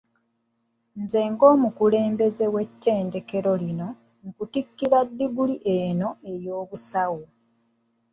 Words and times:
Nze, 1.01 1.19
ng'omukulembeze 1.31 2.45
w' 2.53 2.61
ettendekero 2.65 3.53
lino, 3.63 3.87
nkutikkira 4.27 4.99
diguli 5.17 5.55
eno 5.77 6.09
ey'Obusawo. 6.31 7.23